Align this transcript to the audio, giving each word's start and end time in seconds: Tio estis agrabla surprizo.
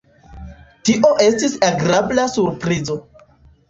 Tio 0.89 1.13
estis 1.27 1.55
agrabla 1.71 2.29
surprizo. 2.41 3.03